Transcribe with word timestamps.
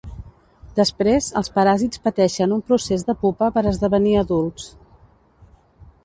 Després 0.77 1.25
els 1.41 1.51
paràsits 1.57 1.99
pateixen 2.07 2.55
un 2.55 2.63
procés 2.69 3.05
de 3.09 3.15
pupa 3.25 3.49
per 3.59 3.63
esdevenir 3.73 4.15
adults. 4.23 4.65